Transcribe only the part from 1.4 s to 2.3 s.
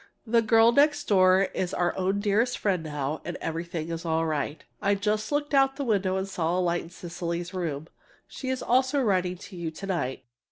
is our own